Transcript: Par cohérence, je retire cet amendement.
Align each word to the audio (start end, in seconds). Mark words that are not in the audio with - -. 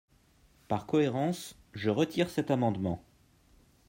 Par 0.67 0.87
cohérence, 0.87 1.55
je 1.73 1.91
retire 1.91 2.31
cet 2.31 2.49
amendement. 2.49 3.03